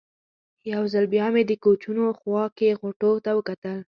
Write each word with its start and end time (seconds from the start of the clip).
یو 0.71 0.83
ځل 0.93 1.05
بیا 1.13 1.25
مې 1.33 1.41
د 1.45 1.51
کوچونو 1.63 2.03
خوا 2.19 2.43
کې 2.57 2.77
غوټو 2.79 3.11
ته 3.25 3.31
وکتل. 3.37 3.77